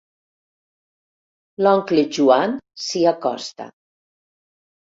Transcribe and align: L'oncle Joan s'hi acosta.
L'oncle 1.65 2.07
Joan 2.17 2.57
s'hi 2.87 3.07
acosta. 3.15 3.69